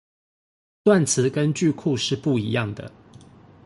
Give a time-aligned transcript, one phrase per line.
[0.83, 2.91] 斷詞跟句庫是不一樣的